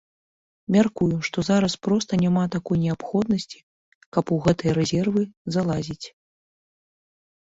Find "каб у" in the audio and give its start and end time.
4.17-4.39